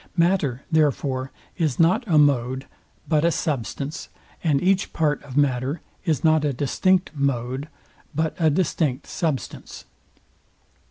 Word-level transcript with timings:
Matter, 0.17 0.63
therefore, 0.71 1.31
is 1.59 1.79
not 1.79 2.03
a 2.07 2.17
mode 2.17 2.65
but 3.07 3.23
a 3.23 3.29
substance, 3.31 4.09
and 4.43 4.59
each 4.59 4.93
part 4.93 5.21
of 5.21 5.37
matter 5.37 5.79
is 6.05 6.23
not 6.23 6.43
a 6.43 6.53
distinct 6.53 7.11
mode, 7.13 7.67
but 8.15 8.33
a 8.39 8.49
distinct 8.49 9.05
substance. 9.05 9.85